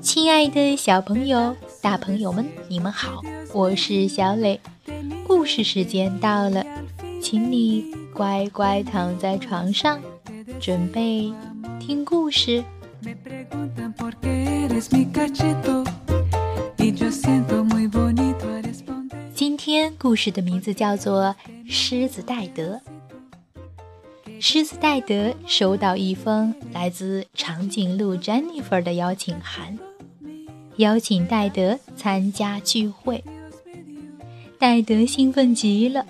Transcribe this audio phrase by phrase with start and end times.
[0.00, 3.22] 亲爱的小朋友、大朋友们，你们好，
[3.52, 4.60] 我是小磊。
[5.26, 6.64] 故事时间到了，
[7.20, 10.00] 请你乖乖躺在床上，
[10.60, 11.32] 准备
[11.80, 12.62] 听故事。
[19.34, 21.34] 今天故事的名字叫做
[21.72, 22.74] 《狮子戴德》。
[24.44, 29.78] 狮子戴德收到一封来自长颈鹿 Jennifer 的邀请函，
[30.78, 33.22] 邀请戴德参加聚会。
[34.58, 36.04] 戴德兴奋极了，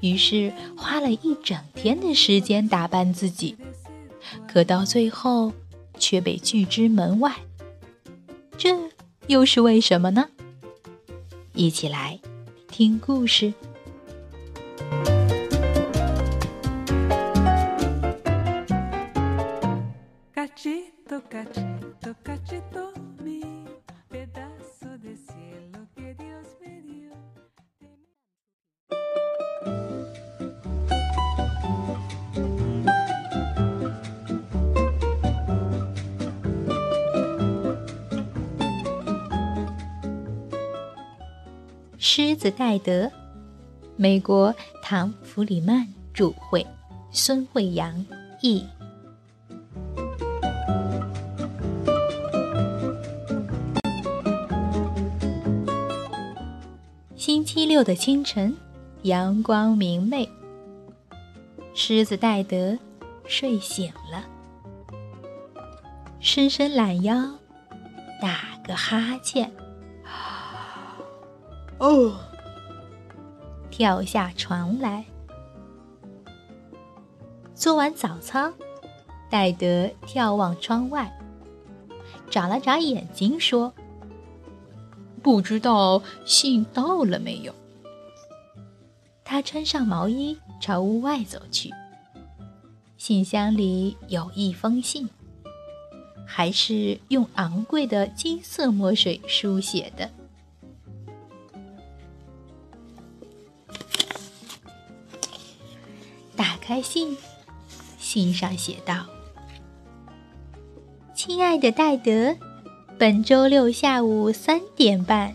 [0.00, 3.54] 于是花了一整天的时间打扮自己，
[4.48, 5.52] 可到最后
[5.98, 7.36] 却被拒之门外。
[8.56, 8.74] 这
[9.26, 10.30] 又是为什么呢？
[11.52, 12.18] 一起来
[12.68, 13.52] 听故事。
[42.04, 43.08] 狮子戴德，
[43.94, 46.66] 美国唐·弗里曼著，绘，
[47.12, 48.04] 孙慧阳
[48.40, 48.66] 译。
[57.14, 58.56] 星期六的清晨，
[59.02, 60.28] 阳光明媚。
[61.72, 62.76] 狮子戴德
[63.26, 64.24] 睡醒了，
[66.18, 67.14] 伸伸懒腰，
[68.20, 69.48] 打个哈欠。
[71.82, 72.14] 哦，
[73.68, 75.04] 跳下床来。
[77.56, 78.52] 做完早操，
[79.28, 81.12] 戴德眺望窗外，
[82.30, 83.74] 眨了眨眼睛，说
[85.24, 87.52] ：“不知道信到了没有。”
[89.24, 91.68] 他穿上毛衣，朝屋外走去。
[92.96, 95.10] 信箱里有一封信，
[96.24, 100.08] 还是用昂贵的金色墨水书写的。
[106.62, 107.16] 开信，
[107.98, 109.04] 信上写道
[111.12, 112.36] ：“亲爱的戴德，
[112.96, 115.34] 本周六下午三点半，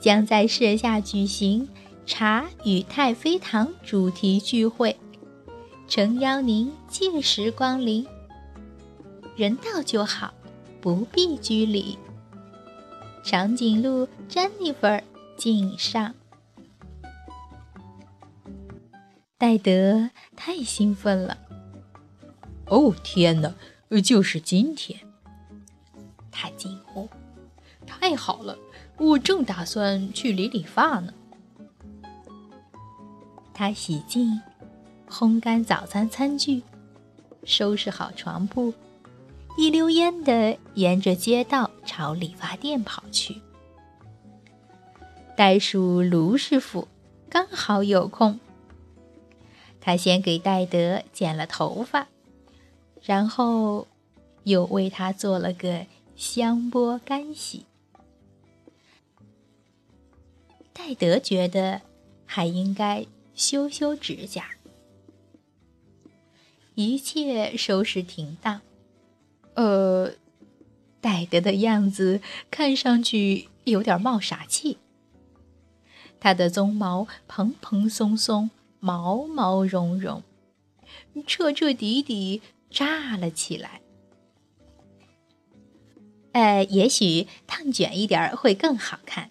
[0.00, 1.68] 将在舍下举行
[2.06, 4.96] 茶与太妃糖主题聚会，
[5.88, 8.06] 诚邀您届时光临。
[9.34, 10.32] 人到就好，
[10.80, 11.98] 不必拘礼。
[13.24, 14.86] 长颈鹿詹妮弗
[15.36, 16.14] 敬上。”
[19.40, 21.38] 戴德太兴奋了！
[22.66, 23.54] 哦，天哪，
[24.02, 24.98] 就是今天！
[26.32, 27.08] 他惊呼
[27.86, 28.58] ：“太好了，
[28.96, 31.14] 我正打算去理理发呢。”
[33.54, 34.42] 他洗净、
[35.08, 36.64] 烘干早餐餐具，
[37.44, 38.74] 收拾好床铺，
[39.56, 43.40] 一溜烟的沿着街道朝理发店跑去。
[45.36, 46.88] 袋鼠卢师傅
[47.30, 48.40] 刚好有空。
[49.88, 52.08] 他先给戴德剪了头发，
[53.00, 53.88] 然后
[54.44, 57.64] 又为他做了个香波干洗。
[60.74, 61.80] 戴德觉得
[62.26, 64.50] 还应该修修指甲。
[66.74, 68.60] 一切收拾停当，
[69.54, 70.12] 呃，
[71.00, 74.76] 戴德的样子看上去有点冒傻气。
[76.20, 78.50] 他的鬃毛蓬蓬松松。
[78.80, 80.22] 毛毛茸茸，
[81.26, 83.80] 彻彻底底炸了起来。
[86.32, 89.30] 呃，也许烫卷一点会更好看。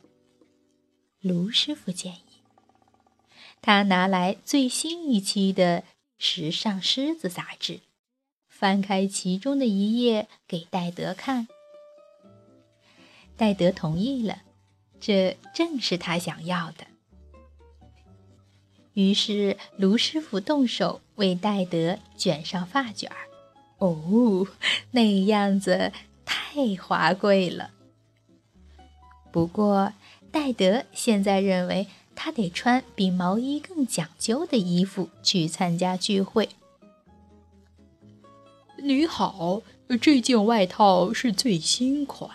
[1.19, 2.21] 卢师傅建议。
[3.61, 5.81] 他拿来最新一期的
[6.17, 7.81] 《时尚狮子》杂志，
[8.47, 11.47] 翻开其中的一页给戴德看。
[13.35, 14.41] 戴德同意了，
[14.99, 16.87] 这正是他想要的。
[18.97, 23.15] 于是，卢师傅动手为戴德卷上发卷儿。
[23.77, 24.47] 哦，
[24.89, 25.91] 那样子
[26.25, 27.69] 太华贵了。
[29.31, 29.93] 不过，
[30.31, 31.85] 戴德现在认为
[32.15, 36.49] 他得穿比毛衣更讲究的衣服去参加聚会。
[38.81, 39.61] 你好，
[40.01, 42.31] 这件外套是最新款。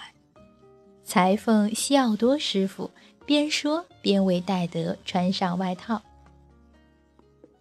[1.03, 2.93] 裁缝西奥多师傅
[3.27, 6.01] 边说边为戴德穿上外套。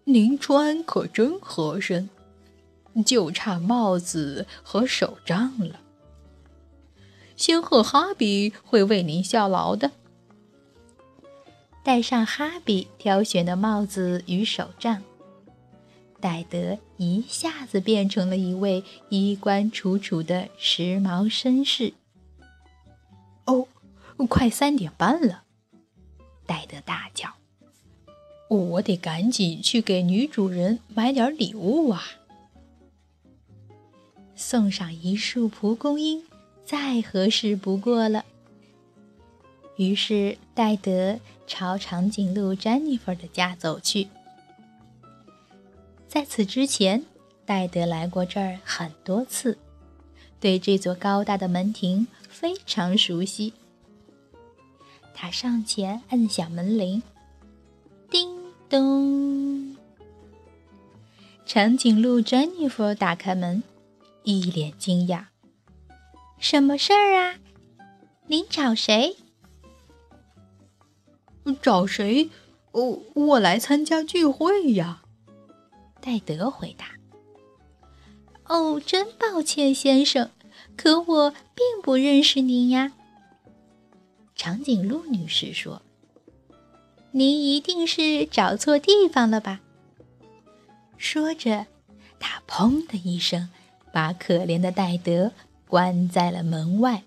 [0.06, 2.10] 您穿可真合身，
[3.06, 5.80] 就差帽子和手杖了。
[7.36, 9.92] 仙鹤哈比会为您效劳的。
[11.84, 15.02] 戴上哈比挑选的帽子与手杖，
[16.20, 21.94] 戴德一下子变成了一位衣冠楚楚的时髦绅士。
[23.46, 23.68] 哦，
[24.30, 25.46] 快三点半了！
[26.46, 27.34] 戴德大叫
[28.58, 32.04] ：“我得赶紧去给女主人买点礼物啊！”
[34.36, 36.24] 送上一束蒲公英，
[36.66, 38.26] 再合适不过了。
[39.78, 44.08] 于是戴德朝长颈鹿詹妮弗的家走去。
[46.08, 47.06] 在此之前，
[47.46, 49.58] 戴德来过这儿很多次，
[50.40, 53.54] 对这座高大的门庭非常熟悉。
[55.14, 57.02] 他上前按响门铃，
[58.10, 58.41] 叮
[58.72, 59.76] 咚。
[61.46, 63.62] 长颈鹿詹妮弗打开门，
[64.24, 65.26] 一脸惊讶
[66.40, 67.36] ：“什么事儿啊？
[68.28, 69.18] 您找谁？”
[71.62, 72.30] 找谁？
[72.72, 75.02] 哦，我来参加聚会呀。
[76.00, 76.92] 戴德回答。
[78.46, 80.32] 哦，真抱歉，先生，
[80.78, 82.94] 可我并不认识您呀。
[84.34, 85.82] 长颈鹿女士说
[87.12, 89.62] ：“您一定是找错地方了吧？”
[90.98, 91.66] 说着，
[92.20, 93.50] 他砰的一声，
[93.92, 95.32] 把可怜的戴德
[95.68, 97.04] 关在了门外。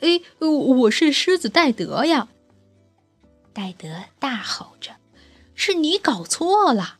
[0.00, 2.28] 哎，我是狮子戴德呀！
[3.52, 4.96] 戴德大吼着
[5.54, 6.98] ：“是你搞错了！”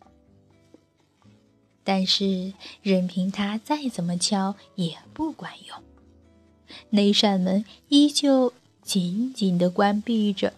[1.82, 5.82] 但是任凭他再怎么敲也不管用，
[6.90, 8.52] 那扇门依旧
[8.82, 10.52] 紧紧的关闭着。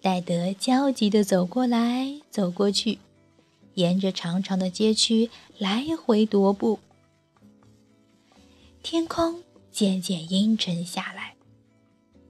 [0.00, 2.98] 戴德焦急的走过来走过去，
[3.74, 6.80] 沿着长长的街区来回踱步。
[8.82, 9.42] 天空。
[9.74, 11.34] 渐渐阴沉下来，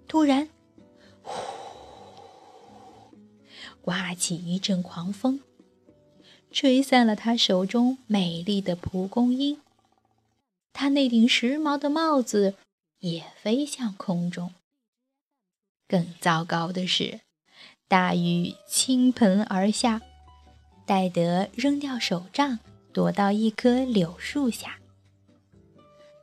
[0.08, 0.48] 突然，
[1.22, 1.42] 呼，
[3.82, 5.40] 刮起一阵狂风，
[6.50, 9.58] 吹散了他手中美丽的蒲公英。
[10.72, 12.54] 他那顶时髦的帽子
[13.04, 14.54] 也飞向空中。
[15.86, 17.20] 更糟糕的是，
[17.86, 20.00] 大雨倾盆而下，
[20.86, 22.60] 戴德扔掉手杖，
[22.94, 24.78] 躲到一棵柳树下。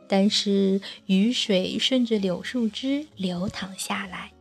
[0.07, 4.31] 但是雨水顺着柳树枝流淌下来，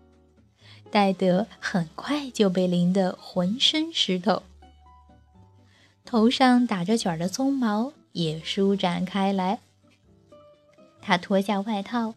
[0.91, 4.43] 戴德很快就被淋得浑身湿透，
[6.07, 9.61] 头上打着卷的鬃毛也舒展开来。
[11.03, 12.15] 他脱下外套，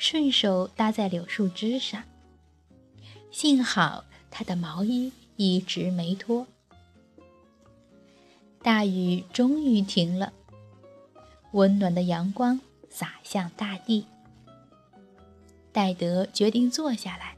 [0.00, 2.02] 顺手搭在柳树枝上，
[3.30, 6.46] 幸好他的毛衣一直没脱。
[8.62, 10.32] 大雨终于停了，
[11.52, 12.58] 温暖的阳光。
[12.88, 14.04] 洒向大地。
[15.70, 17.36] 戴德决定坐下来，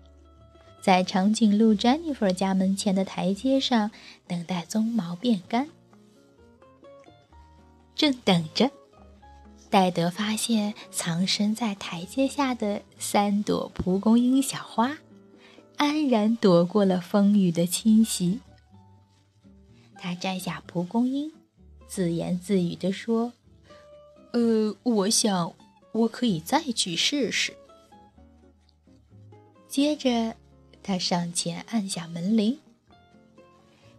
[0.81, 3.91] 在长颈鹿詹妮弗家门前的台阶上
[4.27, 5.69] 等待鬃毛变干。
[7.95, 8.71] 正等着，
[9.73, 14.99] 戴德发现藏身在台阶下的三朵蒲公英小花，
[15.79, 18.41] 安然躲过了风雨的侵袭。
[19.95, 21.33] 他摘下蒲公英，
[21.89, 23.33] 自言自语地说。
[24.35, 25.55] 呃，我想
[25.93, 27.55] 我可以再去试试。
[29.69, 30.37] 接着，
[30.83, 32.59] 他上前按下门铃。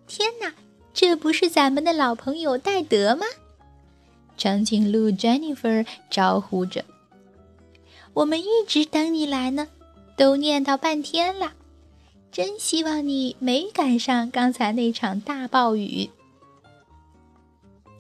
[0.06, 0.54] 天哪，
[0.94, 3.26] 这不是咱们的老朋友戴德吗？
[4.44, 6.84] 长颈鹿 Jennifer 招呼着
[8.12, 9.70] ：“我们一直等你来呢，
[10.18, 11.54] 都念叨半天了。
[12.30, 16.10] 真希望你没赶上刚才那场大暴雨。”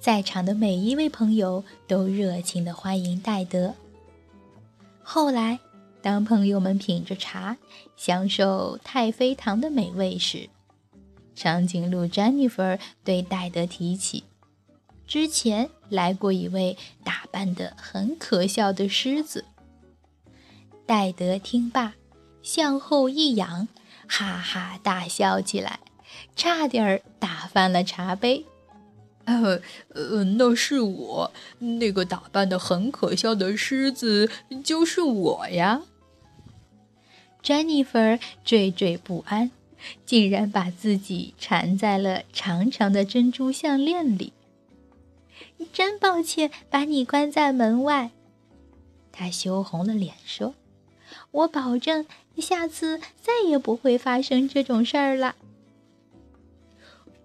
[0.01, 3.73] 在场的每一位朋友都热情地欢迎戴德。
[5.01, 5.61] 后来，
[6.01, 7.55] 当朋友们品着茶，
[7.95, 10.49] 享受太妃糖的美味时，
[11.33, 14.25] 长颈鹿 Jennifer 对戴德提起，
[15.13, 19.45] 之前来过一位打扮得很可笑的狮子。
[20.87, 21.93] 戴德听罢，
[22.41, 23.67] 向后一仰，
[24.07, 25.81] 哈哈大笑起来，
[26.35, 28.47] 差点儿打翻了茶杯。
[29.25, 34.31] 呃呃，那是我，那个打扮的很可笑的狮子
[34.63, 35.83] 就是我呀。
[37.43, 37.99] 詹妮弗
[38.43, 39.51] 惴惴不安，
[40.07, 44.33] 竟然把自己缠在了长长的珍珠项链里。
[45.71, 48.11] 真抱歉把你关在门外，
[49.11, 50.53] 他羞红了脸说
[51.31, 52.05] ：“我保证
[52.37, 55.35] 下次再也不会发生这种事儿了。”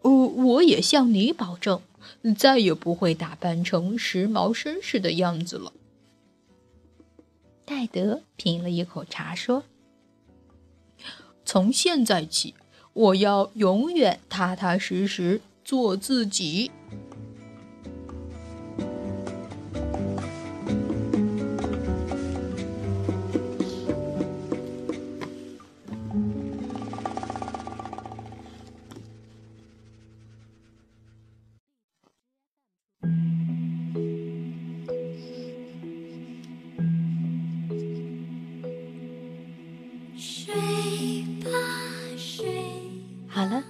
[0.03, 1.83] 哦，我也向你保证，
[2.37, 5.73] 再也不会打扮成时髦绅士的样子了。
[7.65, 9.65] 戴德品了一口茶，说
[11.45, 12.55] ：“从现在起，
[12.95, 16.71] 我要永远踏踏实实做自己。”